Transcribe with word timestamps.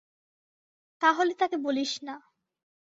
তাহলে 1.01 1.33
তাকে 1.33 1.57
বলিস 1.57 1.91
না। 2.03 2.15